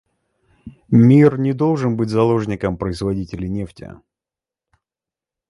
[0.97, 3.99] Мир не должен быть заложником производителей нефти.